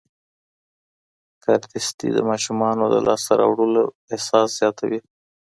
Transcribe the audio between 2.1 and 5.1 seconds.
د ماشومانو د لاسته راوړنو احساس زیاتوي.